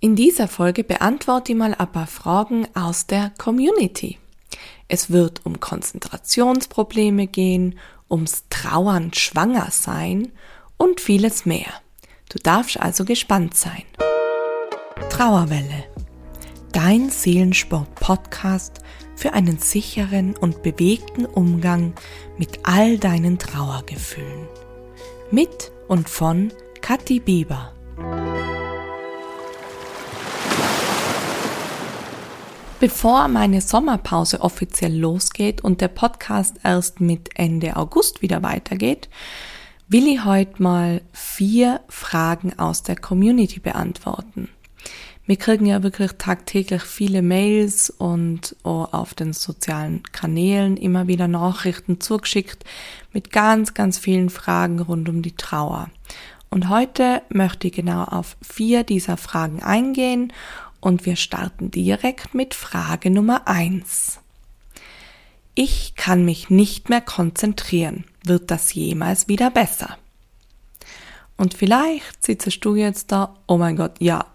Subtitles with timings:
[0.00, 4.18] In dieser Folge beantworte ich mal ein paar Fragen aus der Community.
[4.86, 7.76] Es wird um Konzentrationsprobleme gehen,
[8.08, 10.30] ums Trauern, Schwanger sein
[10.76, 11.66] und vieles mehr.
[12.28, 13.82] Du darfst also gespannt sein.
[15.10, 15.84] Trauerwelle.
[16.70, 18.78] Dein Seelensport-Podcast
[19.16, 21.92] für einen sicheren und bewegten Umgang
[22.38, 24.46] mit all deinen Trauergefühlen.
[25.32, 26.52] Mit und von
[26.82, 27.72] Kathi Bieber.
[32.80, 39.08] Bevor meine Sommerpause offiziell losgeht und der Podcast erst mit Ende August wieder weitergeht,
[39.88, 44.48] will ich heute mal vier Fragen aus der Community beantworten.
[45.26, 52.00] Wir kriegen ja wirklich tagtäglich viele Mails und auf den sozialen Kanälen immer wieder Nachrichten
[52.00, 52.64] zugeschickt
[53.12, 55.90] mit ganz, ganz vielen Fragen rund um die Trauer.
[56.48, 60.32] Und heute möchte ich genau auf vier dieser Fragen eingehen
[60.80, 64.20] und wir starten direkt mit Frage Nummer eins.
[65.54, 68.04] Ich kann mich nicht mehr konzentrieren.
[68.24, 69.98] Wird das jemals wieder besser?
[71.36, 74.26] Und vielleicht sitzt du jetzt da, oh mein Gott, ja,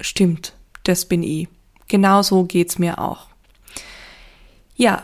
[0.00, 0.54] stimmt,
[0.84, 1.48] das bin ich.
[1.88, 3.28] Genau so geht's mir auch.
[4.76, 5.02] Ja,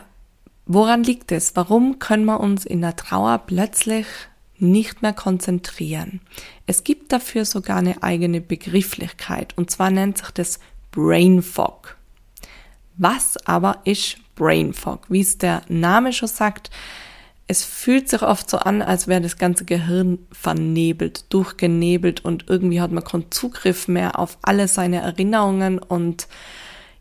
[0.67, 1.56] woran liegt es?
[1.56, 4.06] Warum können wir uns in der Trauer plötzlich
[4.59, 6.20] nicht mehr konzentrieren?
[6.67, 10.61] Es gibt dafür sogar eine eigene Begrifflichkeit und zwar nennt sich das
[10.95, 11.97] Brain Fog.
[12.97, 15.00] Was aber ist Brain Fog?
[15.09, 16.70] Wie es der Name schon sagt,
[17.48, 22.81] es fühlt sich oft so an, als wäre das ganze Gehirn vernebelt, durchgenebelt und irgendwie
[22.81, 26.28] hat man keinen Zugriff mehr auf alle seine Erinnerungen und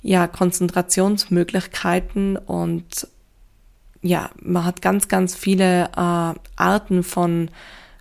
[0.01, 3.07] ja, Konzentrationsmöglichkeiten und
[4.01, 7.51] ja, man hat ganz, ganz viele äh, Arten von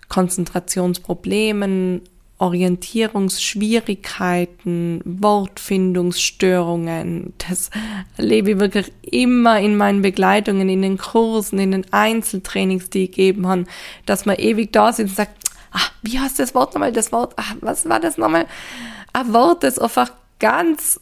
[0.09, 2.01] Konzentrationsproblemen,
[2.43, 7.33] Orientierungsschwierigkeiten, Wortfindungsstörungen.
[7.47, 7.69] Das
[8.17, 13.11] erlebe ich wirklich immer in meinen Begleitungen, in den Kursen, in den Einzeltrainings, die ich
[13.11, 13.63] gegeben habe,
[14.05, 15.37] dass man ewig da sitzt und sagt,
[15.71, 16.91] ah, wie heißt das Wort nochmal?
[16.91, 18.45] Das Wort, ah, was war das nochmal?
[19.13, 20.99] Ein Wort, das einfach ganz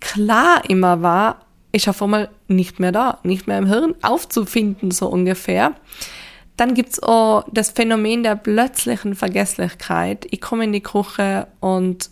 [0.00, 5.08] klar immer war, ist auf einmal nicht mehr da, nicht mehr im Hirn aufzufinden, so
[5.08, 5.74] ungefähr.
[6.62, 10.28] Dann gibt's auch das Phänomen der plötzlichen Vergesslichkeit.
[10.30, 12.08] Ich komme in die Küche und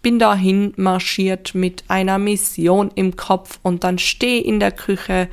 [0.00, 5.28] bin dahin marschiert mit einer Mission im Kopf und dann stehe in der Küche.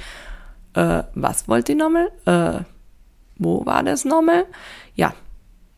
[0.74, 2.10] Äh, was wollte ich nochmal?
[2.26, 2.64] Äh,
[3.38, 4.46] wo war das nochmal?
[4.96, 5.14] Ja,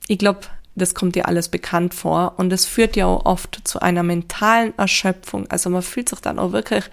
[0.08, 0.40] ich glaube,
[0.76, 4.74] das kommt dir alles bekannt vor und es führt ja auch oft zu einer mentalen
[4.78, 5.48] Erschöpfung.
[5.52, 6.86] Also man fühlt sich dann auch wirklich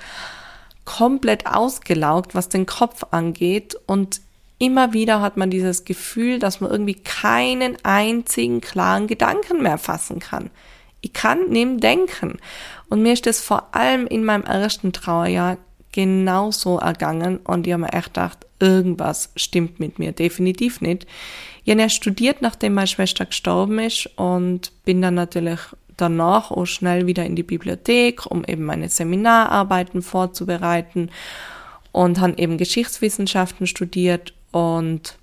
[0.84, 4.20] komplett ausgelaugt, was den Kopf angeht und
[4.60, 10.21] immer wieder hat man dieses Gefühl, dass man irgendwie keinen einzigen klaren Gedanken mehr fassen
[10.21, 10.50] kann.
[11.00, 12.38] Ich kann neben denken.
[12.91, 15.56] Und mir ist das vor allem in meinem ersten Trauerjahr
[15.93, 21.06] genauso ergangen und ich habe mir echt gedacht, irgendwas stimmt mit mir definitiv nicht.
[21.65, 25.60] Ich habe studiert, nachdem meine Schwester gestorben ist und bin dann natürlich
[25.97, 31.10] danach auch schnell wieder in die Bibliothek, um eben meine Seminararbeiten vorzubereiten
[31.92, 35.16] und habe eben Geschichtswissenschaften studiert und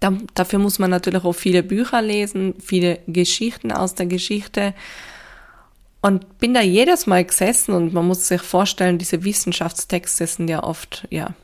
[0.00, 4.74] da, dafür muss man natürlich auch viele Bücher lesen, viele Geschichten aus der Geschichte.
[6.00, 10.64] Und bin da jedes Mal gesessen und man muss sich vorstellen, diese Wissenschaftstexte sind ja
[10.64, 11.34] oft, ja,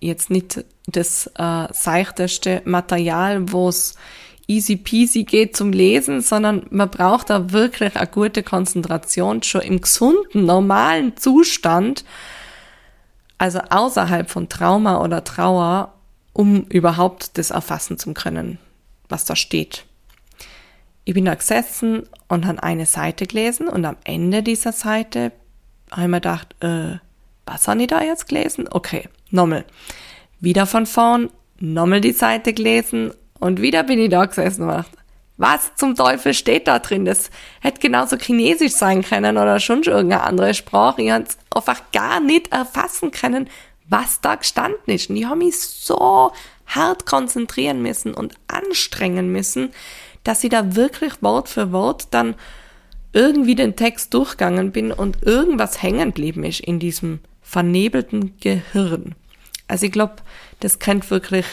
[0.00, 3.94] jetzt nicht das äh, seichteste Material, wo es
[4.48, 9.80] easy peasy geht zum Lesen, sondern man braucht da wirklich eine gute Konzentration schon im
[9.80, 12.04] gesunden, normalen Zustand,
[13.38, 15.94] also außerhalb von Trauma oder Trauer,
[16.32, 18.58] um überhaupt das erfassen zu können,
[19.08, 19.84] was da steht.
[21.04, 25.32] Ich bin da gesessen und habe eine Seite gelesen und am Ende dieser Seite
[25.90, 26.98] habe ich mir gedacht, äh,
[27.44, 28.68] was habe ich da jetzt gelesen?
[28.70, 29.64] Okay, nochmal.
[30.40, 34.92] Wieder von vorn, nochmal die Seite gelesen und wieder bin ich da gesessen und gedacht,
[35.36, 37.04] was zum Teufel steht da drin?
[37.04, 41.02] Das hätte genauso Chinesisch sein können oder schon irgendeine andere Sprache.
[41.02, 43.48] Ich habe es einfach gar nicht erfassen können,
[43.88, 45.10] was da gestanden ist.
[45.10, 46.32] Und ich habe mich so
[46.66, 49.70] hart konzentrieren müssen und anstrengen müssen,
[50.24, 52.34] dass ich da wirklich Wort für Wort dann
[53.12, 59.14] irgendwie den Text durchgegangen bin und irgendwas hängen geblieben ist in diesem vernebelten Gehirn.
[59.68, 60.16] Also ich glaube,
[60.60, 61.46] das kennt wirklich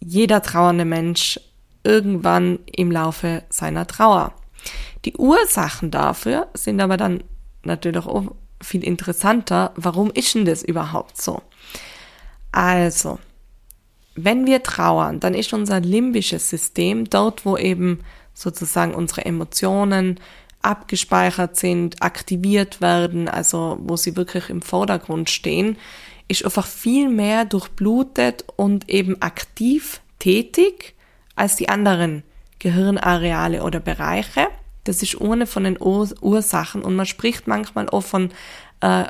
[0.00, 1.38] jeder trauernde Mensch
[1.82, 4.32] irgendwann im Laufe seiner Trauer.
[5.04, 7.22] Die Ursachen dafür sind aber dann
[7.62, 8.34] natürlich auch
[8.64, 9.72] viel interessanter.
[9.76, 11.42] Warum ist denn das überhaupt so?
[12.52, 13.18] Also,
[14.14, 18.00] wenn wir trauern, dann ist unser limbisches System dort, wo eben
[18.32, 20.20] sozusagen unsere Emotionen
[20.62, 25.76] abgespeichert sind, aktiviert werden, also wo sie wirklich im Vordergrund stehen,
[26.28, 30.94] ist einfach viel mehr durchblutet und eben aktiv tätig
[31.36, 32.22] als die anderen
[32.58, 34.48] Gehirnareale oder Bereiche.
[34.84, 38.30] Das ist ohne von den Ur Ursachen und man spricht manchmal auch von
[38.80, 39.04] äh,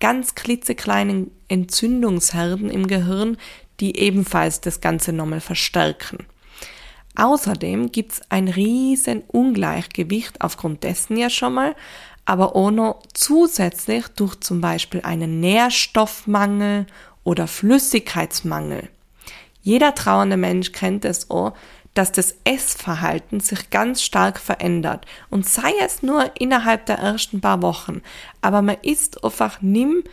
[0.00, 3.36] ganz klitzekleinen Entzündungsherden im Gehirn,
[3.80, 6.26] die ebenfalls das Ganze nochmal verstärken.
[7.14, 11.74] Außerdem gibt's ein riesen Ungleichgewicht aufgrund dessen ja schon mal,
[12.24, 16.86] aber auch noch zusätzlich durch zum Beispiel einen Nährstoffmangel
[17.24, 18.88] oder Flüssigkeitsmangel.
[19.62, 21.54] Jeder trauernde Mensch kennt es auch,
[21.98, 25.04] dass das Essverhalten sich ganz stark verändert.
[25.30, 28.02] Und sei es nur innerhalb der ersten paar Wochen.
[28.40, 30.04] Aber man isst einfach nimm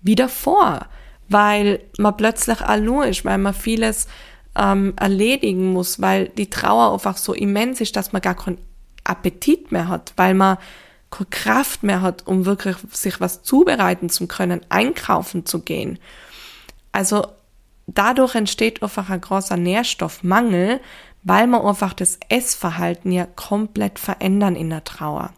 [0.00, 0.86] wieder vor,
[1.28, 4.08] weil man plötzlich allein ist, weil man vieles
[4.56, 8.58] ähm, erledigen muss, weil die Trauer einfach so immens ist, dass man gar keinen
[9.04, 10.56] Appetit mehr hat, weil man
[11.10, 15.98] keine Kraft mehr hat, um wirklich sich was zubereiten zu können, einkaufen zu gehen.
[16.90, 17.26] Also
[17.86, 20.80] dadurch entsteht einfach ein großer Nährstoffmangel,
[21.24, 25.32] weil man einfach das Essverhalten ja komplett verändern in der Trauer.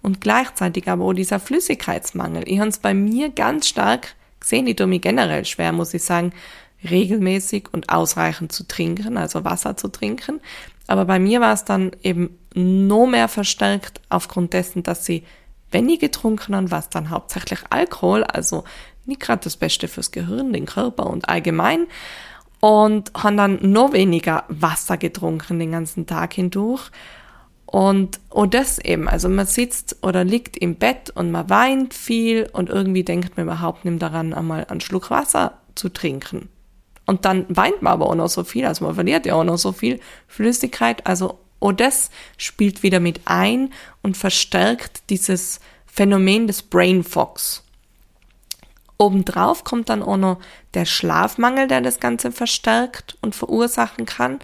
[0.00, 2.44] Und gleichzeitig aber auch dieser Flüssigkeitsmangel.
[2.46, 6.02] Ich habe es bei mir ganz stark gesehen, die tut mir generell schwer, muss ich
[6.02, 6.32] sagen,
[6.88, 10.40] regelmäßig und ausreichend zu trinken, also Wasser zu trinken.
[10.86, 15.24] Aber bei mir war es dann eben noch mehr verstärkt aufgrund dessen, dass sie,
[15.70, 18.64] wenn ich getrunken haben, war es dann hauptsächlich Alkohol, also
[19.06, 21.86] nicht gerade das Beste fürs Gehirn, den Körper und allgemein
[22.62, 26.92] und haben dann noch weniger Wasser getrunken den ganzen Tag hindurch.
[27.66, 32.48] Und, und das eben, also man sitzt oder liegt im Bett und man weint viel
[32.52, 36.50] und irgendwie denkt man überhaupt nicht daran, einmal einen Schluck Wasser zu trinken.
[37.04, 39.58] Und dann weint man aber auch noch so viel, also man verliert ja auch noch
[39.58, 39.98] so viel
[40.28, 41.04] Flüssigkeit.
[41.04, 43.72] Also, und das spielt wieder mit ein
[44.02, 47.64] und verstärkt dieses Phänomen des Brain Fogs.
[49.02, 50.38] Obendrauf kommt dann auch noch
[50.74, 54.38] der Schlafmangel, der das Ganze verstärkt und verursachen kann.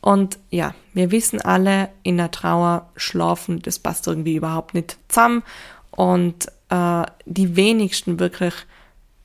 [0.00, 5.42] Und ja, wir wissen alle, in der Trauer schlafen, das passt irgendwie überhaupt nicht zusammen.
[5.90, 8.54] Und äh, die wenigsten wirklich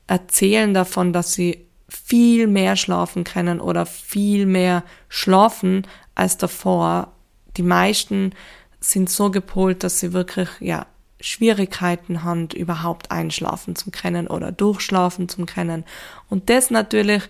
[0.08, 7.14] erzählen davon, dass sie viel mehr schlafen können oder viel mehr schlafen als davor.
[7.58, 8.34] Die meisten
[8.80, 10.86] sind so gepolt, dass sie wirklich, ja,
[11.20, 15.84] Schwierigkeiten haben, überhaupt einschlafen zu können oder durchschlafen zu können.
[16.30, 17.24] Und das natürlich,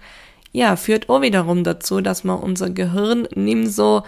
[0.51, 4.03] ja, führt auch wiederum dazu, dass wir unser Gehirn nicht so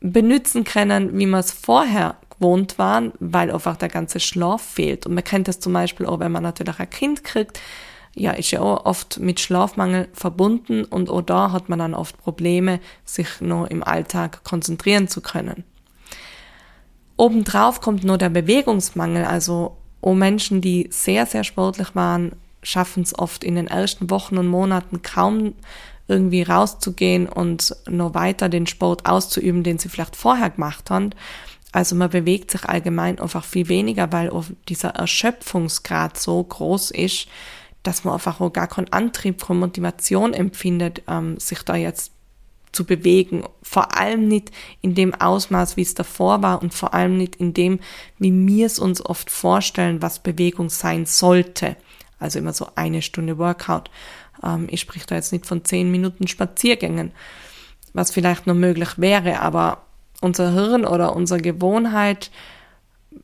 [0.00, 5.06] benutzen können, wie wir es vorher gewohnt waren, weil einfach der ganze Schlaf fehlt.
[5.06, 7.60] Und man kennt das zum Beispiel auch, wenn man natürlich ein Kind kriegt,
[8.16, 12.16] ja, ist ja auch oft mit Schlafmangel verbunden und auch da hat man dann oft
[12.18, 15.64] Probleme, sich nur im Alltag konzentrieren zu können.
[17.16, 22.32] Obendrauf kommt nur der Bewegungsmangel, also oh Menschen, die sehr, sehr sportlich waren,
[22.62, 25.54] schaffen es oft in den ersten Wochen und Monaten kaum
[26.08, 31.10] irgendwie rauszugehen und noch weiter den Sport auszuüben, den sie vielleicht vorher gemacht haben.
[31.72, 34.30] Also man bewegt sich allgemein einfach viel weniger, weil
[34.68, 37.26] dieser Erschöpfungsgrad so groß ist,
[37.82, 42.13] dass man einfach auch gar keinen Antrieb, keine Motivation empfindet, ähm, sich da jetzt
[42.74, 43.44] zu bewegen.
[43.62, 44.50] Vor allem nicht
[44.82, 47.80] in dem Ausmaß, wie es davor war und vor allem nicht in dem,
[48.18, 51.76] wie wir es uns oft vorstellen, was Bewegung sein sollte.
[52.18, 53.90] Also immer so eine Stunde Workout.
[54.42, 57.12] Ähm, ich spreche da jetzt nicht von zehn Minuten Spaziergängen,
[57.92, 59.82] was vielleicht noch möglich wäre, aber
[60.20, 62.30] unser Hirn oder unsere Gewohnheit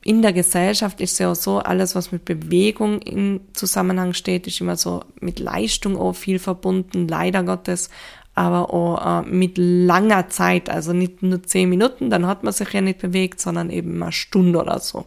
[0.03, 4.61] in der Gesellschaft ist ja auch so, alles, was mit Bewegung in Zusammenhang steht, ist
[4.61, 7.89] immer so mit Leistung auch viel verbunden, leider Gottes
[8.33, 12.71] aber auch äh, mit langer Zeit, also nicht nur zehn Minuten, dann hat man sich
[12.71, 15.05] ja nicht bewegt, sondern eben eine Stunde oder so.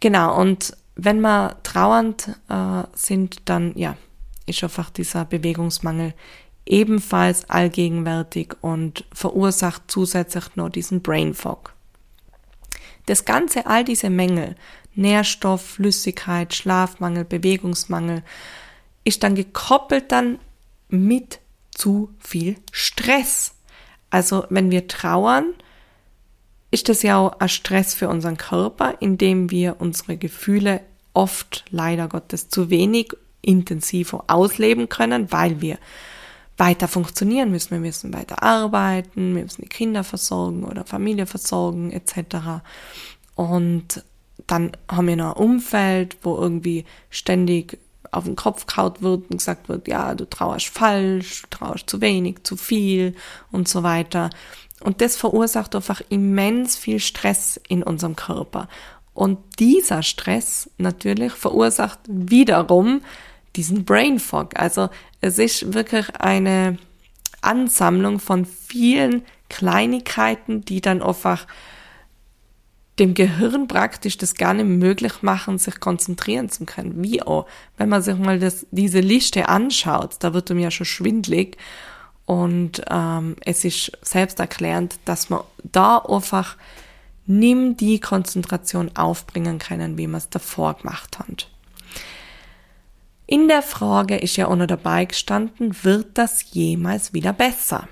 [0.00, 3.96] Genau, und wenn wir trauernd äh, sind, dann ja,
[4.46, 6.14] ist einfach dieser Bewegungsmangel
[6.66, 11.72] ebenfalls allgegenwärtig und verursacht zusätzlich noch diesen Brain Fog.
[13.06, 14.54] Das Ganze, all diese Mängel,
[14.94, 18.22] Nährstoff, Flüssigkeit, Schlafmangel, Bewegungsmangel,
[19.04, 20.38] ist dann gekoppelt dann
[20.88, 21.38] mit
[21.78, 23.54] zu viel Stress.
[24.10, 25.54] Also wenn wir trauern,
[26.70, 30.80] ist das ja auch ein Stress für unseren Körper, indem wir unsere Gefühle
[31.14, 35.78] oft leider Gottes zu wenig intensiver ausleben können, weil wir
[36.56, 37.70] weiter funktionieren müssen.
[37.70, 42.62] Wir müssen weiter arbeiten, wir müssen die Kinder versorgen oder Familie versorgen etc.
[43.36, 44.04] Und
[44.46, 47.78] dann haben wir noch ein Umfeld, wo irgendwie ständig
[48.10, 52.00] auf den Kopf kaut wird und gesagt wird, ja, du trauerst falsch, du trauerst zu
[52.00, 53.14] wenig, zu viel
[53.50, 54.30] und so weiter.
[54.80, 58.68] Und das verursacht einfach immens viel Stress in unserem Körper.
[59.14, 63.02] Und dieser Stress natürlich verursacht wiederum
[63.56, 64.50] diesen Brain Fog.
[64.54, 64.88] Also
[65.20, 66.78] es ist wirklich eine
[67.40, 71.46] Ansammlung von vielen Kleinigkeiten, die dann einfach
[72.98, 77.02] dem Gehirn praktisch das gar nicht möglich machen, sich konzentrieren zu können.
[77.02, 80.86] Wie auch, wenn man sich mal das, diese Liste anschaut, da wird einem ja schon
[80.86, 81.56] schwindlig.
[82.26, 86.56] Und ähm, es ist selbsterklärend, dass man da einfach
[87.26, 91.48] nimm die Konzentration aufbringen können, wie man es davor gemacht hat.
[93.26, 97.86] In der Frage ist ja auch noch dabei gestanden, wird das jemals wieder besser?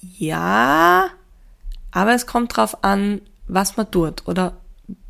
[0.00, 1.10] Ja,
[1.92, 4.56] aber es kommt drauf an, was man tut oder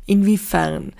[0.05, 0.93] inwiefern.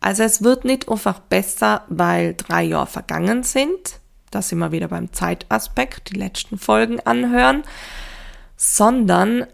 [0.00, 4.00] Also es wird nicht einfach besser, weil drei Jahre vergangen sind.
[4.30, 7.62] Da sind wir wieder beim Zeitaspekt, die letzten Folgen anhören.
[8.56, 9.46] Sondern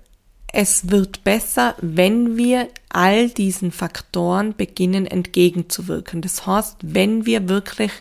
[0.53, 6.21] es wird besser, wenn wir all diesen Faktoren beginnen entgegenzuwirken.
[6.21, 7.93] Das heißt, wenn wir wirklich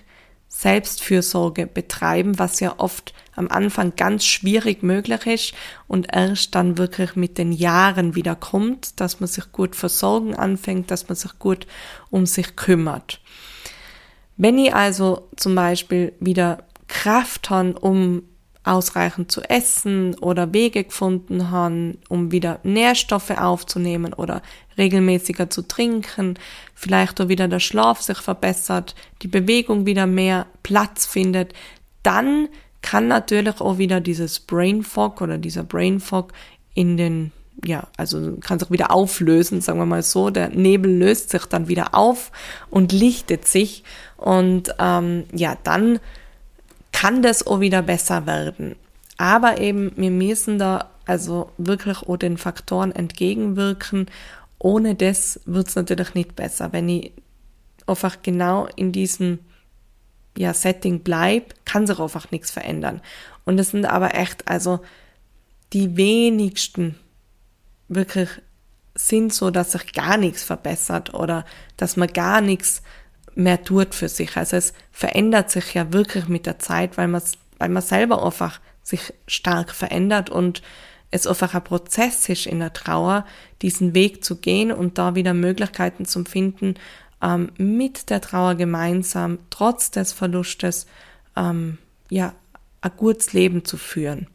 [0.53, 5.53] Selbstfürsorge betreiben, was ja oft am Anfang ganz schwierig möglich ist
[5.87, 10.91] und erst dann wirklich mit den Jahren wieder kommt, dass man sich gut versorgen anfängt,
[10.91, 11.67] dass man sich gut
[12.09, 13.21] um sich kümmert.
[14.35, 18.23] Wenn ich also zum Beispiel wieder Kraft habe, um
[18.63, 24.41] ausreichend zu essen oder Wege gefunden haben, um wieder Nährstoffe aufzunehmen oder
[24.81, 26.35] regelmäßiger zu trinken,
[26.75, 31.53] vielleicht auch wieder der Schlaf sich verbessert, die Bewegung wieder mehr Platz findet,
[32.03, 32.49] dann
[32.81, 36.33] kann natürlich auch wieder dieses Brain Fog oder dieser Brain Fog
[36.73, 37.31] in den
[37.63, 40.31] ja, also kann sich wieder auflösen, sagen wir mal so.
[40.31, 42.31] Der Nebel löst sich dann wieder auf
[42.71, 43.83] und lichtet sich.
[44.17, 45.99] Und ähm, ja, dann
[46.91, 48.75] kann das auch wieder besser werden.
[49.17, 54.07] Aber eben, wir müssen da also wirklich auch den Faktoren entgegenwirken.
[54.63, 56.71] Ohne das wird es natürlich nicht besser.
[56.71, 57.13] Wenn ich
[57.87, 59.39] einfach genau in diesem
[60.37, 63.01] ja, Setting bleib, kann sich einfach nichts verändern.
[63.43, 64.81] Und es sind aber echt, also
[65.73, 66.95] die wenigsten
[67.87, 68.29] wirklich
[68.93, 71.43] sind so, dass sich gar nichts verbessert oder
[71.77, 72.83] dass man gar nichts
[73.33, 74.37] mehr tut für sich.
[74.37, 77.23] Also es verändert sich ja wirklich mit der Zeit, weil man,
[77.57, 80.61] weil man selber einfach sich stark verändert und
[81.11, 83.25] es einfach ein Prozess ist in der Trauer,
[83.61, 86.75] diesen Weg zu gehen und da wieder Möglichkeiten zu finden,
[87.21, 90.87] ähm, mit der Trauer gemeinsam, trotz des Verlustes,
[91.35, 91.77] ähm,
[92.09, 92.33] ja,
[92.81, 94.27] ein gutes Leben zu führen.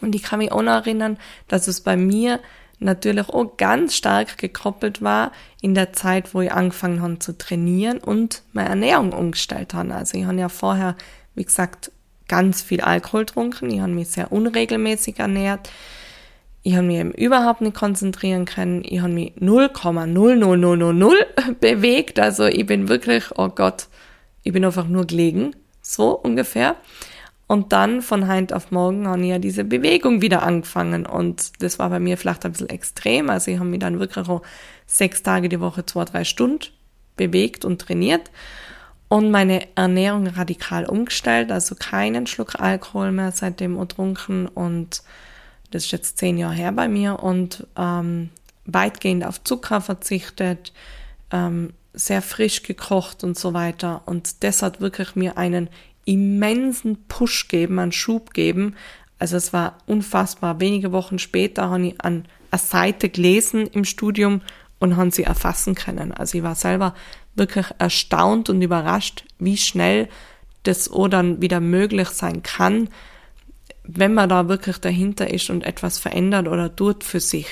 [0.00, 1.18] Und ich kann mich auch noch erinnern,
[1.48, 2.40] dass es bei mir
[2.78, 7.98] natürlich auch ganz stark gekoppelt war in der Zeit, wo ich angefangen habe zu trainieren
[7.98, 9.94] und meine Ernährung umgestellt habe.
[9.94, 10.96] Also ich habe ja vorher,
[11.34, 11.90] wie gesagt,
[12.28, 15.70] ganz viel Alkohol getrunken, ich habe mich sehr unregelmäßig ernährt,
[16.62, 22.66] ich habe mich eben überhaupt nicht konzentrieren können, ich habe mich 0,00000 bewegt, also ich
[22.66, 23.86] bin wirklich, oh Gott,
[24.42, 26.74] ich bin einfach nur gelegen, so ungefähr.
[27.46, 31.04] Und dann von heute auf morgen habe ich ja diese Bewegung wieder angefangen.
[31.04, 33.28] Und das war bei mir vielleicht ein bisschen extrem.
[33.28, 34.42] Also ich habe mich dann wirklich auch
[34.86, 36.68] sechs Tage die Woche, zwei, drei Stunden
[37.16, 38.30] bewegt und trainiert.
[39.08, 41.52] Und meine Ernährung radikal umgestellt.
[41.52, 44.46] Also keinen Schluck Alkohol mehr seitdem getrunken.
[44.46, 45.02] Und
[45.70, 47.22] das ist jetzt zehn Jahre her bei mir.
[47.22, 48.30] Und ähm,
[48.64, 50.72] weitgehend auf Zucker verzichtet.
[51.30, 54.02] Ähm, sehr frisch gekocht und so weiter.
[54.06, 55.68] Und das hat wirklich mir einen
[56.04, 58.74] immensen Push geben, einen Schub geben.
[59.18, 60.60] Also es war unfassbar.
[60.60, 64.42] Wenige Wochen später habe ich an eine Seite gelesen im Studium
[64.78, 66.12] und habe sie erfassen können.
[66.12, 66.94] Also ich war selber
[67.34, 70.08] wirklich erstaunt und überrascht, wie schnell
[70.62, 72.88] das dann wieder möglich sein kann,
[73.84, 77.46] wenn man da wirklich dahinter ist und etwas verändert oder tut für sich.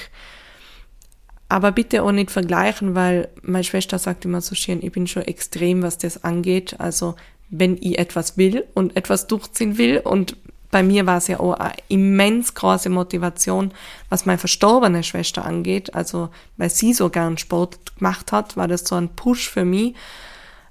[1.49, 5.25] Aber bitte auch nicht vergleichen, weil meine Schwester sagt immer so schön, ich bin schon
[5.25, 6.81] extrem, was das angeht.
[6.81, 7.15] Also
[7.51, 9.99] wenn ich etwas will und etwas durchziehen will.
[9.99, 10.39] Und
[10.73, 13.73] bei mir war es ja auch eine immens große Motivation,
[14.09, 15.95] was meine verstorbene Schwester angeht.
[15.95, 19.95] Also, weil sie so gern Sport gemacht hat, war das so ein Push für mich.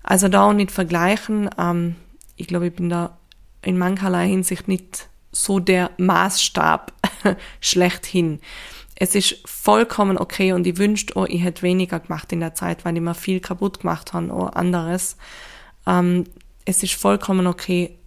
[0.03, 1.51] Also da auch nicht vergleichen.
[1.57, 1.95] Ähm,
[2.35, 3.15] ich glaube, ich bin da
[3.61, 6.93] in mancherlei Hinsicht nicht so der Maßstab
[7.61, 8.41] schlechthin.
[8.95, 12.85] Es ist vollkommen okay und ich wünschte, oh, ich hätte weniger gemacht in der Zeit,
[12.85, 15.15] weil ich mir viel kaputt gemacht habe oder anderes.
[15.85, 16.23] Ähm,
[16.65, 17.99] es ist vollkommen okay,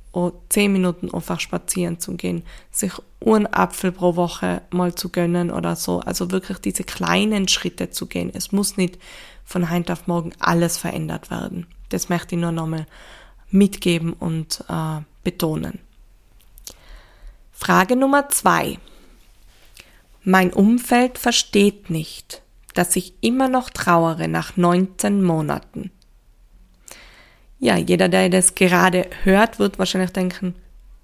[0.48, 2.92] zehn Minuten einfach spazieren zu gehen, sich
[3.24, 6.00] einen Apfel pro Woche mal zu gönnen oder so.
[6.00, 8.30] Also wirklich diese kleinen Schritte zu gehen.
[8.32, 8.98] Es muss nicht
[9.44, 11.66] von heute auf morgen alles verändert werden.
[11.88, 12.86] Das möchte ich nur nochmal
[13.50, 15.80] mitgeben und äh, betonen.
[17.52, 18.78] Frage Nummer zwei.
[20.22, 22.42] Mein Umfeld versteht nicht.
[22.74, 25.90] dass ich immer noch trauere nach 19 Monaten.
[27.64, 30.54] Ja, jeder, der das gerade hört, wird wahrscheinlich denken,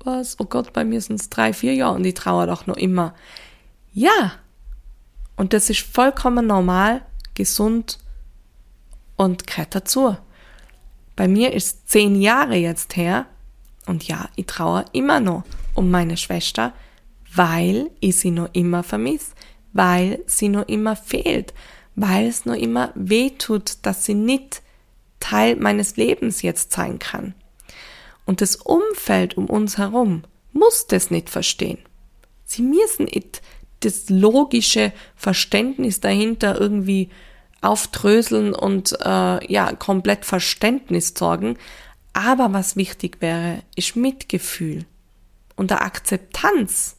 [0.05, 2.76] was, oh Gott, bei mir sind es drei, vier Jahre und ich trauere doch noch
[2.76, 3.14] immer.
[3.95, 4.33] Ja,
[5.37, 7.00] und das ist vollkommen normal,
[7.33, 7.99] gesund
[9.17, 10.19] und gehört dazu.
[11.17, 13.25] Bei mir ist zehn Jahre jetzt her
[13.87, 16.75] und ja, ich trauere immer noch um meine Schwester,
[17.35, 19.33] weil ich sie noch immer vermisse,
[19.73, 21.55] weil sie noch immer fehlt,
[21.95, 24.61] weil es noch immer weh tut, dass sie nicht
[25.21, 27.35] Teil meines Lebens jetzt sein kann.
[28.25, 30.23] Und das Umfeld um uns herum
[30.53, 31.79] muss das nicht verstehen.
[32.45, 33.43] Sie müssen nicht
[33.81, 37.11] das logische Verständnis dahinter irgendwie
[37.61, 41.57] aufdröseln und äh, ja komplett Verständnis sorgen.
[42.12, 44.85] Aber was wichtig wäre, ist Mitgefühl
[45.57, 46.97] und der Akzeptanz,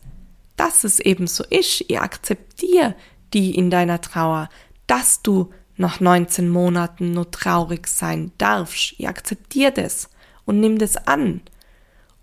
[0.56, 1.86] dass es eben so ist.
[1.88, 2.96] Ich akzeptiere
[3.34, 4.50] die in deiner Trauer,
[4.88, 8.96] dass du nach 19 Monaten nur traurig sein darfst.
[8.98, 10.10] Ich akzeptiere das
[10.46, 11.42] und nimm das an.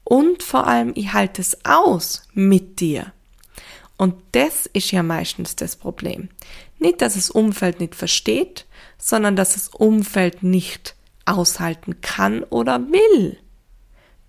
[0.05, 3.13] Und vor allem, ich halte es aus mit dir.
[3.99, 6.31] Und das ist ja meistens das Problem.
[6.79, 8.65] Nicht, dass das Umfeld nicht versteht,
[8.97, 10.95] sondern dass das Umfeld nicht
[11.27, 13.39] aushalten kann oder will.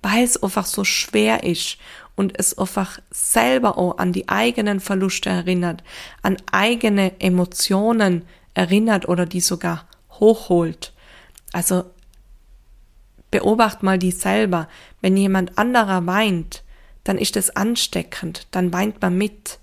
[0.02, 1.78] Weil es einfach so schwer ist
[2.16, 5.84] und es einfach selber auch an die eigenen Verluste erinnert,
[6.24, 10.94] an eigene Emotionen erinnert oder die sogar hochholt.
[11.54, 11.86] Also
[13.32, 14.68] beobacht mal die selber.
[15.02, 16.64] Wenn jemand anderer weint,
[17.04, 19.60] dann ist es ansteckend, dann weint man mit.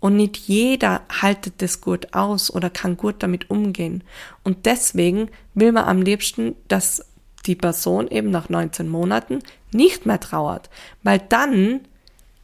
[0.00, 4.04] Und nicht jeder haltet das gut aus oder kann gut damit umgehen.
[4.42, 7.06] Und deswegen will man am liebsten, dass
[7.46, 9.40] die Person eben nach 19 Monaten
[9.72, 10.68] nicht mehr trauert.
[11.02, 11.80] Weil dann,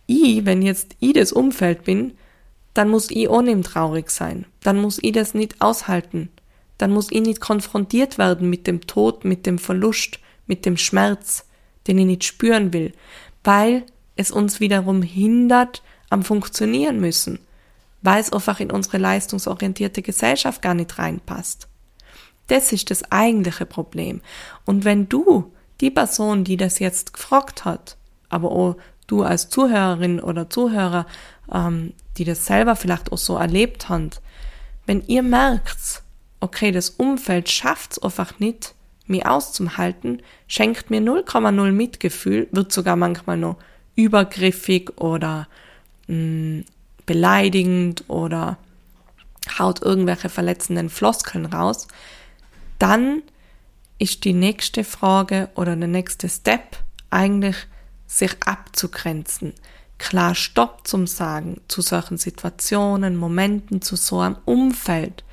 [0.07, 2.15] ich, wenn jetzt ich das Umfeld bin,
[2.75, 4.47] dann muss ich ohne ihm traurig sein.
[4.63, 6.31] Dann muss ich das nicht aushalten.
[6.79, 11.45] Dann muss ich nicht konfrontiert werden mit dem Tod, mit dem Verlust, mit dem Schmerz,
[11.87, 12.93] den ich nicht spüren will,
[13.45, 13.85] weil
[14.17, 17.39] es uns wiederum hindert am Funktionieren müssen
[18.03, 21.69] weil es einfach in unsere leistungsorientierte Gesellschaft gar nicht reinpasst.
[22.47, 24.23] Das ist das eigentliche Problem.
[24.65, 27.97] Und wenn du, die Person, die das jetzt gefragt hat,
[28.29, 31.07] aber auch du als Zuhörerin oder Zuhörer,
[31.53, 34.21] ähm, die das selber vielleicht auch so erlebt hat,
[34.85, 36.03] wenn ihr merkt,
[36.41, 38.75] okay, das Umfeld schafft es einfach nicht,
[39.07, 43.57] mich auszuhalten, schenkt mir 0,0 Mitgefühl, wird sogar manchmal noch
[43.97, 45.49] übergriffig oder
[46.09, 46.65] mh, mm,
[47.07, 48.59] beleidigend oder
[49.59, 51.89] haut irgendwelche verletzenden Floskeln raus,
[52.79, 53.23] dann
[53.99, 56.77] ist die nächste Frage oder der nächste Step
[57.09, 57.57] eigentlich
[58.07, 59.55] sich abzugrenzen,
[60.01, 65.25] klar Stopp zum Sagen zu solchen Situationen, Momenten, zu so einem Umfeld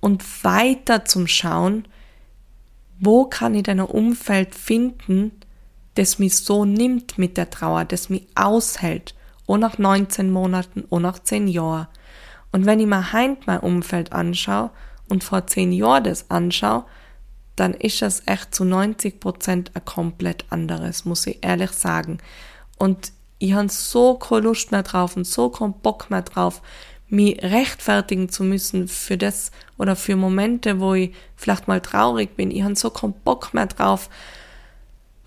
[0.00, 1.88] und weiter zum Schauen,
[3.00, 5.32] wo kann ich denn ein Umfeld finden,
[5.94, 9.14] das mich so nimmt mit der Trauer, das mich aushält
[9.46, 11.88] auch nach 19 Monaten, auch nach 10 Jahren.
[12.52, 14.70] Und wenn ich mir heint mein Umfeld anschaue
[15.08, 16.84] und vor 10 Jahren das anschaue,
[17.56, 22.18] dann ist das echt zu 90 Prozent ein komplett anderes, muss ich ehrlich sagen.
[22.78, 26.62] Und ich habe so keine Lust mehr drauf und so keinen Bock mehr drauf,
[27.08, 32.50] mich rechtfertigen zu müssen für das oder für Momente, wo ich vielleicht mal traurig bin.
[32.50, 34.08] Ich habe so keinen Bock mehr drauf,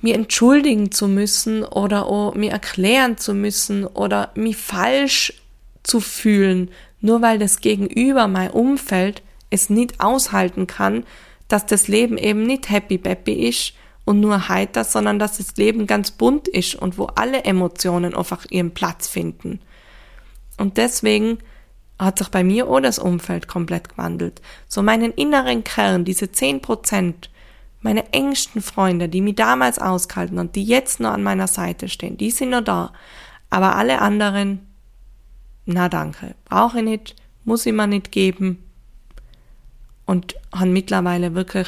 [0.02, 5.34] mir entschuldigen zu müssen oder auch mir erklären zu müssen oder mich falsch
[5.84, 6.70] zu fühlen,
[7.02, 11.06] nur weil das Gegenüber, mein Umfeld, es nicht aushalten kann,
[11.48, 13.74] dass das Leben eben nicht happy peppy ist
[14.08, 18.46] und nur heiter, sondern dass das Leben ganz bunt ist und wo alle Emotionen einfach
[18.50, 19.60] ihren Platz finden.
[20.58, 21.40] Und deswegen
[22.00, 24.42] hat sich bei mir auch das Umfeld komplett gewandelt.
[24.70, 27.30] So meinen inneren Kern, diese zehn Prozent,
[27.82, 32.16] meine engsten Freunde, die mich damals ausgehalten und die jetzt noch an meiner Seite stehen,
[32.16, 32.94] die sind noch da.
[33.50, 34.66] Aber alle anderen,
[35.66, 38.64] na danke, brauche ich nicht, muss ich mir nicht geben.
[40.06, 41.68] Und haben mittlerweile wirklich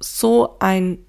[0.00, 1.04] so ein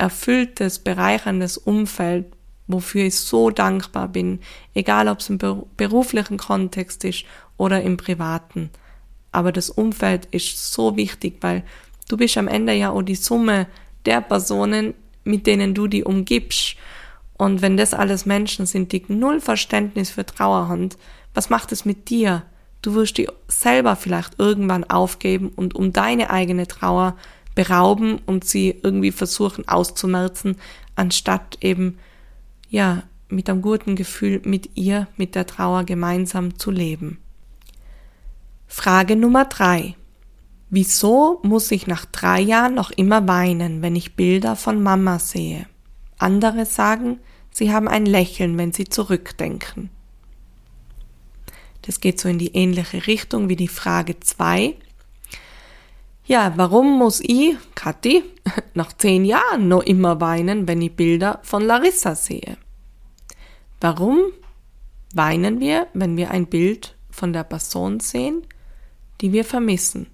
[0.00, 2.26] erfülltes, bereicherndes Umfeld,
[2.66, 4.40] wofür ich so dankbar bin,
[4.74, 5.38] egal ob es im
[5.76, 7.24] beruflichen Kontext ist
[7.56, 8.70] oder im privaten.
[9.32, 11.64] Aber das Umfeld ist so wichtig, weil
[12.10, 13.68] Du bist am Ende ja auch die Summe
[14.04, 16.74] der Personen, mit denen du die umgibst.
[17.38, 20.88] Und wenn das alles Menschen sind, die null Verständnis für Trauer haben,
[21.34, 22.42] was macht es mit dir?
[22.82, 27.16] Du wirst die selber vielleicht irgendwann aufgeben und um deine eigene Trauer
[27.60, 30.56] berauben und sie irgendwie versuchen auszumerzen,
[30.96, 31.98] anstatt eben,
[32.70, 37.18] ja, mit einem guten Gefühl mit ihr, mit der Trauer gemeinsam zu leben.
[38.66, 39.94] Frage Nummer drei.
[40.70, 45.66] Wieso muss ich nach drei Jahren noch immer weinen, wenn ich Bilder von Mama sehe?
[46.16, 47.18] Andere sagen,
[47.50, 49.90] sie haben ein Lächeln, wenn sie zurückdenken.
[51.82, 54.76] Das geht so in die ähnliche Richtung wie die Frage zwei.
[56.30, 58.22] Ja, warum muss ich, Kathi,
[58.74, 62.56] nach zehn Jahren noch immer weinen, wenn ich Bilder von Larissa sehe?
[63.80, 64.18] Warum
[65.12, 68.46] weinen wir, wenn wir ein Bild von der Person sehen,
[69.20, 70.06] die wir vermissen?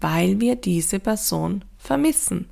[0.00, 2.48] weil wir diese Person vermissen,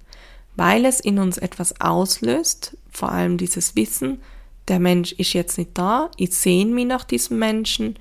[0.57, 4.21] weil es in uns etwas auslöst, vor allem dieses Wissen,
[4.69, 7.99] der Mensch ist jetzt nicht da, ich sehne mich nach diesem Menschen,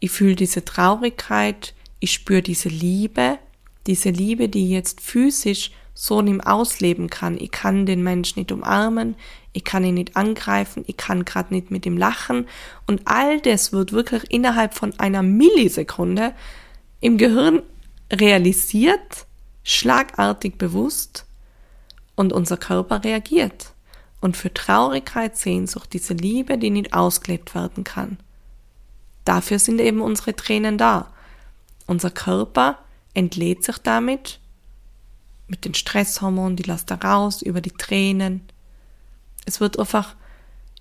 [0.00, 3.38] ich fühle diese Traurigkeit, ich spüre diese Liebe,
[3.86, 7.38] diese Liebe, die jetzt physisch so nicht ausleben kann.
[7.38, 9.14] Ich kann den Menschen nicht umarmen,
[9.52, 12.48] ich kann ihn nicht angreifen, ich kann gerade nicht mit ihm lachen
[12.86, 16.32] und all das wird wirklich innerhalb von einer Millisekunde
[17.00, 17.62] im Gehirn
[18.12, 19.26] realisiert,
[19.62, 21.26] schlagartig bewusst
[22.16, 23.72] und unser Körper reagiert.
[24.20, 28.16] Und für Traurigkeit, Sehnsucht, diese Liebe, die nicht ausgelebt werden kann.
[29.26, 31.12] Dafür sind eben unsere Tränen da.
[31.86, 32.78] Unser Körper
[33.14, 34.40] entlädt sich damit
[35.46, 38.42] mit den Stresshormonen, die lässt er raus über die Tränen.
[39.46, 40.16] Es wird einfach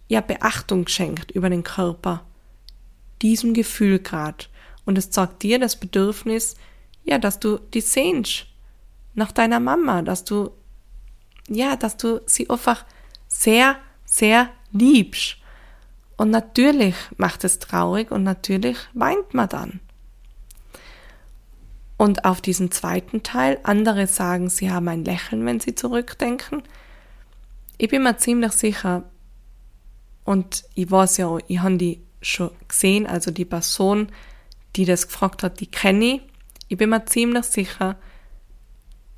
[0.07, 2.23] ja Beachtung geschenkt über den Körper,
[3.21, 4.49] diesem Gefühl grad.
[4.85, 6.55] Und es zeigt dir das Bedürfnis,
[7.03, 8.47] ja, dass du die sehnst
[9.13, 10.51] nach deiner Mama, dass du,
[11.47, 12.85] ja, dass du sie einfach
[13.27, 15.37] sehr, sehr liebst.
[16.17, 19.79] Und natürlich macht es traurig und natürlich weint man dann.
[22.03, 26.61] Und auf diesen zweiten Teil, andere sagen, sie haben ein Lächeln, wenn sie zurückdenken.
[27.77, 29.03] Ich bin mir ziemlich sicher,
[30.25, 34.09] und ich weiß ja, ich habe die schon gesehen, also die Person,
[34.75, 36.21] die das gefragt hat, die kenne ich.
[36.67, 37.95] Ich bin mir ziemlich sicher,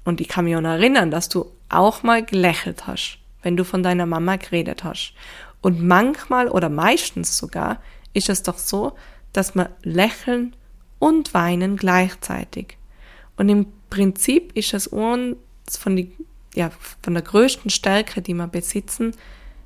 [0.04, 3.66] und ich kann mich auch noch erinnern, dass du auch mal gelächelt hast, wenn du
[3.66, 5.16] von deiner Mama geredet hast.
[5.60, 7.82] Und manchmal oder meistens sogar
[8.14, 8.96] ist es doch so,
[9.34, 10.56] dass wir lächeln
[11.06, 12.80] und weinen gleichzeitig.
[13.38, 15.38] Und im Prinzip ist es uns
[15.78, 16.12] von, die,
[16.56, 16.72] ja,
[17.04, 19.12] von der größten Stärke, die wir besitzen,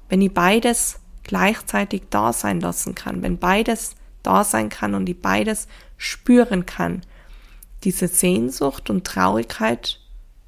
[0.10, 5.22] wenn ich beides gleichzeitig da sein lassen kann, wenn beides da sein kann und ich
[5.22, 7.04] beides spüren kann
[7.86, 10.02] diese Sehnsucht und Traurigkeit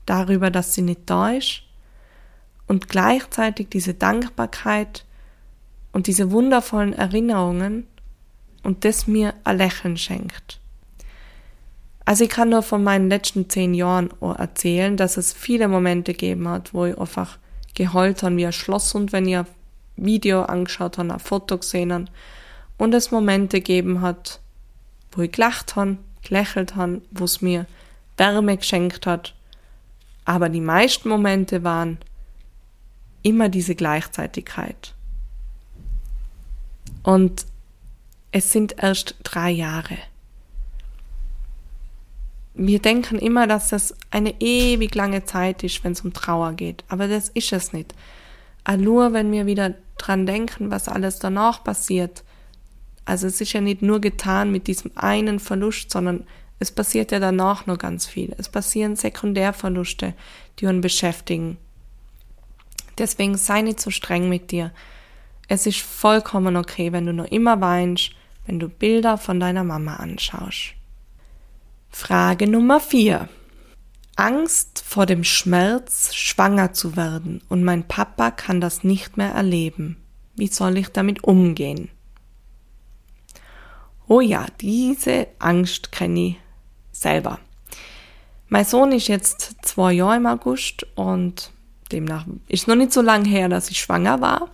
[0.06, 1.62] darüber, dass sie nicht da ist
[2.68, 5.06] und gleichzeitig diese Dankbarkeit
[5.94, 7.88] und diese wundervollen Erinnerungen
[8.64, 10.61] und das mir ein Lächeln schenkt.
[12.12, 16.46] Also ich kann nur von meinen letzten zehn Jahren erzählen, dass es viele Momente gegeben
[16.50, 17.38] hat, wo ich einfach
[17.74, 19.48] geheult habe wie ein Schloss und wenn ein
[19.96, 22.06] Video angeschaut habe, ein Foto gesehen habe
[22.78, 24.42] und es Momente gegeben hat,
[25.14, 27.66] wo ich gelacht habe gelächelt habe, wo es mir
[28.18, 29.34] Wärme geschenkt hat.
[30.26, 31.98] Aber die meisten Momente waren
[33.24, 34.96] immer diese Gleichzeitigkeit.
[37.04, 37.46] Und
[38.34, 39.98] es sind erst drei Jahre.
[42.54, 46.84] Wir denken immer, dass das eine ewig lange Zeit ist, wenn es um Trauer geht.
[46.90, 47.94] Aber das ist es nicht.
[48.78, 52.24] Nur wenn wir wieder dran denken, was alles danach passiert,
[53.06, 56.26] also es ist ja nicht nur getan mit diesem einen Verlust, sondern
[56.60, 58.36] es passiert ja danach noch ganz viel.
[58.38, 60.14] Es passieren Sekundärverluste,
[60.60, 61.58] die uns beschäftigen.
[62.98, 64.72] Deswegen sei nicht so streng mit dir.
[65.48, 68.12] Es ist vollkommen okay, wenn du noch immer weinst,
[68.46, 70.76] wenn du Bilder von deiner Mama anschaust.
[71.92, 73.28] Frage Nummer vier.
[74.16, 79.98] Angst vor dem Schmerz, schwanger zu werden und mein Papa kann das nicht mehr erleben.
[80.36, 81.90] Wie soll ich damit umgehen?
[84.08, 86.36] Oh ja, diese Angst kenne ich
[86.92, 87.40] selber.
[88.48, 91.52] Mein Sohn ist jetzt zwei Jahre im August und
[91.92, 94.50] demnach ist noch nicht so lange her, dass ich schwanger war.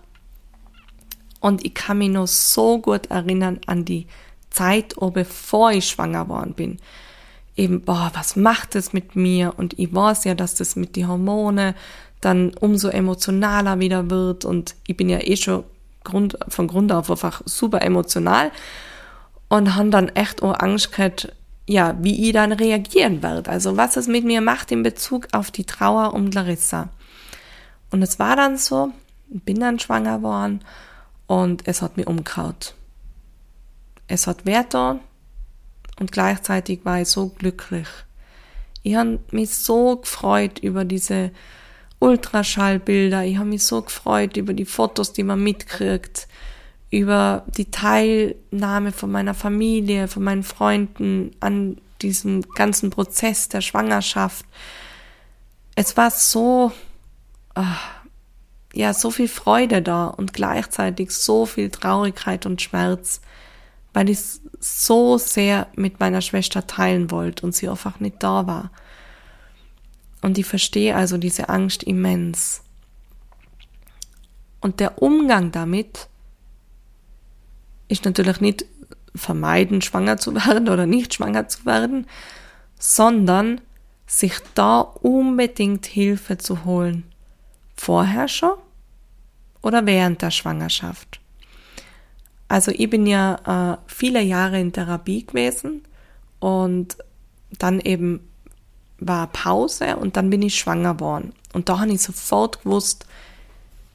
[1.40, 4.06] Und ich kann mich noch so gut erinnern an die
[4.50, 6.78] Zeit, oh, bevor ich schwanger worden bin.
[7.58, 9.52] Eben, boah, was macht es mit mir?
[9.56, 11.74] Und ich weiß ja, dass das mit den Hormone
[12.20, 14.44] dann umso emotionaler wieder wird.
[14.44, 15.64] Und ich bin ja eh schon
[16.04, 18.52] Grund, von Grund auf einfach super emotional
[19.48, 21.32] und haben dann echt auch Angst gehabt,
[21.66, 23.50] ja, wie ich dann reagieren werde.
[23.50, 26.90] Also was es mit mir macht in Bezug auf die Trauer um Larissa.
[27.90, 28.92] Und es war dann so,
[29.26, 30.60] bin dann schwanger geworden
[31.26, 32.54] und es hat mich umgehauen.
[34.06, 35.00] Es hat Werte
[35.98, 37.88] und gleichzeitig war ich so glücklich.
[38.82, 41.30] Ich habe mich so gefreut über diese
[41.98, 43.24] Ultraschallbilder.
[43.24, 46.28] Ich habe mich so gefreut über die Fotos, die man mitkriegt
[46.90, 54.46] über die Teilnahme von meiner Familie, von meinen Freunden an diesem ganzen Prozess der Schwangerschaft.
[55.74, 56.72] Es war so,
[57.54, 57.98] ach,
[58.72, 63.20] ja, so viel Freude da und gleichzeitig so viel Traurigkeit und Schmerz,
[63.92, 64.18] weil ich
[64.60, 68.70] so sehr mit meiner Schwester teilen wollte und sie einfach nicht da war.
[70.20, 72.62] Und ich verstehe also diese Angst immens.
[74.60, 76.08] Und der Umgang damit
[77.86, 78.64] ist natürlich nicht
[79.14, 82.06] vermeiden, schwanger zu werden oder nicht schwanger zu werden,
[82.78, 83.60] sondern
[84.06, 87.04] sich da unbedingt Hilfe zu holen.
[87.76, 88.58] Vorher schon
[89.62, 91.17] oder während der Schwangerschaft.
[92.48, 95.82] Also ich bin ja äh, viele Jahre in Therapie gewesen
[96.40, 96.96] und
[97.58, 98.20] dann eben
[98.98, 101.32] war Pause und dann bin ich schwanger geworden.
[101.52, 103.06] Und da habe ich sofort gewusst,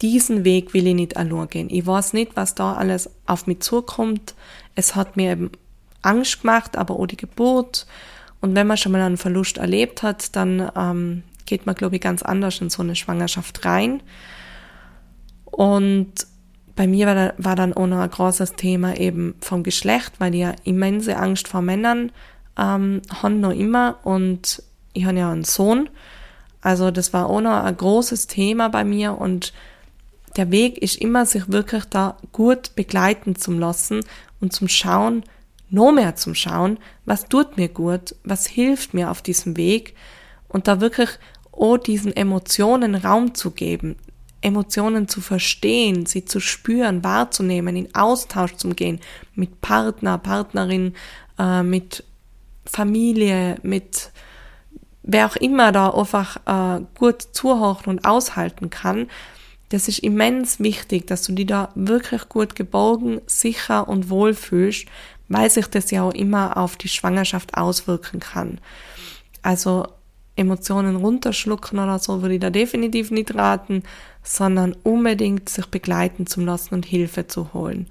[0.01, 1.69] diesen Weg will ich nicht allein gehen.
[1.69, 4.35] Ich weiß nicht, was da alles auf mich zukommt.
[4.75, 5.51] Es hat mir eben
[6.01, 7.87] Angst gemacht, aber auch die Geburt.
[8.41, 12.01] Und wenn man schon mal einen Verlust erlebt hat, dann ähm, geht man, glaube ich,
[12.01, 14.03] ganz anders in so eine Schwangerschaft rein.
[15.45, 16.27] Und
[16.75, 20.33] bei mir war, da, war dann auch noch ein großes Thema eben vom Geschlecht, weil
[20.33, 22.11] ich ja immense Angst vor Männern
[22.57, 25.89] ähm, habe noch immer und ich habe ja einen Sohn.
[26.61, 29.53] Also das war auch noch ein großes Thema bei mir und
[30.35, 34.01] der Weg ist immer, sich wirklich da gut begleiten zu lassen
[34.39, 35.23] und zum Schauen,
[35.69, 39.95] noch mehr zum Schauen, was tut mir gut, was hilft mir auf diesem Weg
[40.47, 41.09] und da wirklich
[41.51, 43.95] auch diesen Emotionen Raum zu geben,
[44.43, 48.99] Emotionen zu verstehen, sie zu spüren, wahrzunehmen, in Austausch zu gehen
[49.35, 50.93] mit Partner, Partnerin,
[51.39, 52.03] äh, mit
[52.65, 54.11] Familie, mit
[55.03, 59.07] wer auch immer da einfach äh, gut zuhören und aushalten kann,
[59.69, 64.85] das ist immens wichtig, dass du dich da wirklich gut geborgen, sicher und wohl fühlst,
[65.29, 68.59] weil sich das ja auch immer auf die Schwangerschaft auswirken kann.
[69.41, 69.87] Also
[70.35, 73.83] Emotionen runterschlucken oder so würde ich da definitiv nicht raten,
[74.23, 77.87] sondern unbedingt sich begleiten zu lassen und Hilfe zu holen.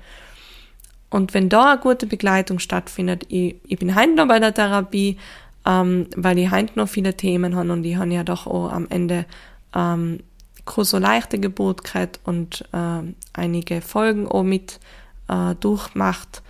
[1.10, 5.18] Und wenn da eine gute Begleitung stattfindet, ich, ich bin heute noch bei der Therapie,
[5.66, 8.86] ähm, weil ich heute noch viele Themen habe und ich habe ja doch auch am
[8.88, 9.26] Ende
[9.74, 10.20] ähm,
[10.66, 13.02] so leichte Geburt gehabt und äh,
[13.34, 14.80] einige Folgen auch mit
[15.28, 16.42] äh, durchmacht.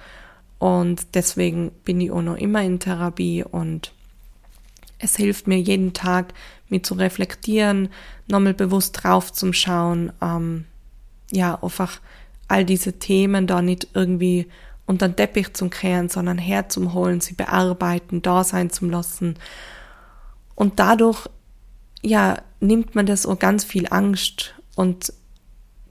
[0.58, 3.92] Und deswegen bin ich auch noch immer in Therapie und
[5.02, 6.32] es hilft mir jeden Tag,
[6.68, 7.88] mich zu reflektieren,
[8.28, 10.64] nochmal bewusst drauf zu schauen, ähm,
[11.30, 12.00] ja, einfach
[12.48, 14.46] all diese Themen da nicht irgendwie
[14.86, 19.36] unter den Teppich zu kehren, sondern herzuholen, sie bearbeiten, da sein zu lassen.
[20.54, 21.28] Und dadurch
[22.02, 25.12] ja, nimmt man das auch ganz viel Angst und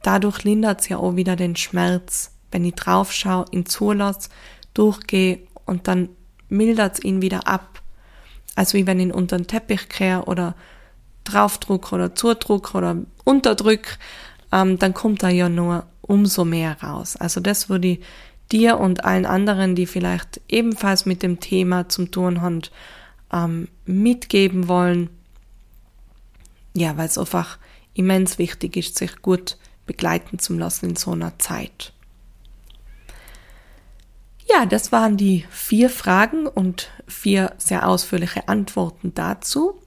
[0.04, 4.30] dadurch lindert es ja auch wieder den Schmerz, wenn ich drauf schaue, ihn zulasse,
[4.74, 6.10] durchgehe und dann
[6.50, 7.81] mildert es ihn wieder ab.
[8.56, 10.56] Also wie wenn ich ihn unter den Teppich kehre oder
[11.24, 13.98] draufdruck oder zudruck oder unterdrück,
[14.52, 17.16] ähm, dann kommt da ja nur umso mehr raus.
[17.16, 18.00] Also das würde ich
[18.52, 22.62] dir und allen anderen, die vielleicht ebenfalls mit dem Thema zum tun haben,
[23.32, 25.10] ähm, mitgeben wollen
[26.74, 27.58] ja, weil es einfach
[27.94, 31.94] immens wichtig ist, sich gut begleiten zu lassen in so einer Zeit.
[34.54, 39.80] Ja, das waren die vier Fragen und vier sehr ausführliche Antworten dazu.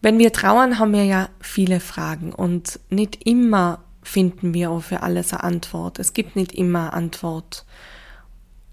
[0.00, 5.02] Wenn wir trauern, haben wir ja viele Fragen und nicht immer finden wir auch für
[5.02, 5.98] alles eine Antwort.
[5.98, 7.66] Es gibt nicht immer Antwort.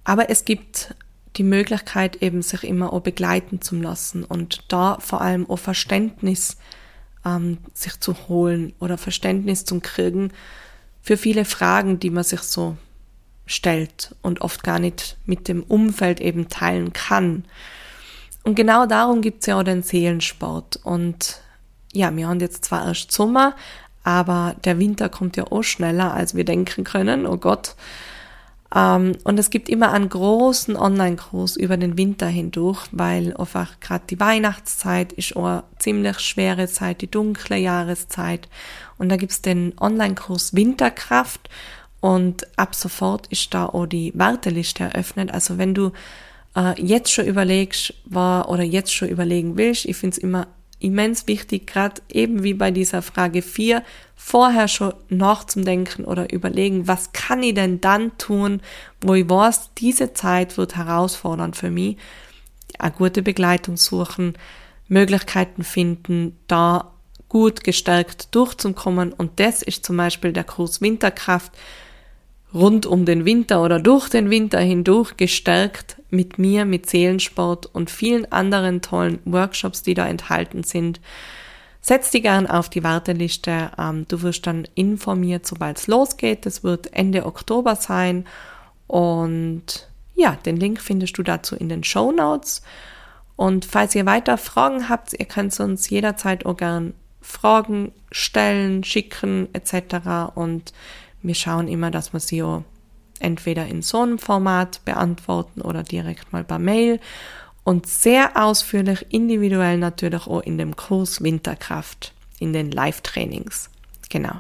[0.04, 0.96] Aber es gibt
[1.36, 6.58] die Möglichkeit eben sich immer auch begleiten zu lassen und da vor allem auch Verständnis
[7.26, 10.32] ähm, sich zu holen oder Verständnis zu kriegen
[11.02, 12.78] für viele Fragen, die man sich so
[13.46, 17.46] stellt und oft gar nicht mit dem Umfeld eben teilen kann.
[18.44, 20.80] Und genau darum gibt's ja auch den Seelensport.
[20.84, 21.42] Und
[21.94, 23.56] ja, wir haben jetzt zwar erst Sommer,
[24.04, 27.26] aber der Winter kommt ja auch schneller, als wir denken können.
[27.26, 27.76] Oh Gott.
[28.74, 34.06] Ähm, und es gibt immer einen großen Online-Kurs über den Winter hindurch, weil einfach gerade
[34.10, 38.48] die Weihnachtszeit ist auch eine ziemlich schwere Zeit, die dunkle Jahreszeit.
[38.98, 41.50] Und da gibt's den Online-Kurs Winterkraft
[42.06, 45.32] und ab sofort ist da auch die Warteliste eröffnet.
[45.32, 45.92] Also wenn du
[46.56, 50.46] äh, jetzt schon überlegst, war oder jetzt schon überlegen willst, ich finde es immer
[50.78, 53.82] immens wichtig, gerade eben wie bei dieser Frage 4,
[54.16, 58.62] vorher schon nachzudenken oder überlegen, was kann ich denn dann tun,
[59.02, 61.98] wo ich weiß, diese Zeit wird herausfordernd für mich.
[62.78, 64.38] Eine gute Begleitung suchen,
[64.88, 66.92] Möglichkeiten finden, da
[67.30, 69.12] gut gestärkt durchzukommen.
[69.12, 71.52] Und das ist zum Beispiel der Kurs Winterkraft,
[72.56, 77.92] rund um den Winter oder durch den Winter hindurch gestärkt mit mir, mit Seelensport und
[77.92, 81.02] vielen anderen tollen Workshops, die da enthalten sind.
[81.82, 83.72] Setz dich gern auf die Warteliste.
[83.78, 86.46] Ähm, du wirst dann informiert, sobald es losgeht.
[86.46, 88.26] Das wird Ende Oktober sein.
[88.88, 92.64] Und ja, den Link findest du dazu in den Show Notes.
[93.36, 99.50] Und falls ihr weiter Fragen habt, ihr könnt uns jederzeit auch gern Fragen stellen, schicken
[99.54, 100.34] etc.
[100.36, 100.74] Und
[101.26, 102.44] wir schauen immer, dass wir sie
[103.20, 107.00] entweder in so einem Format beantworten oder direkt mal per Mail
[107.64, 113.70] und sehr ausführlich, individuell natürlich auch in dem Kurs Winterkraft, in den Live-Trainings.
[114.10, 114.36] Genau.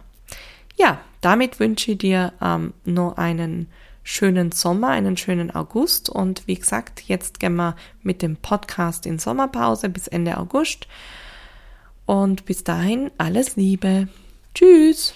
[0.75, 3.67] Ja, damit wünsche ich dir ähm, noch einen
[4.03, 9.17] schönen Sommer, einen schönen August und wie gesagt, jetzt gehen wir mit dem Podcast in
[9.17, 10.87] Sommerpause bis Ende August
[12.05, 14.07] und bis dahin alles Liebe.
[14.53, 15.15] Tschüss.